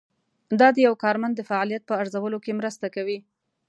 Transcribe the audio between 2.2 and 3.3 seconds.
کې مرسته کوي.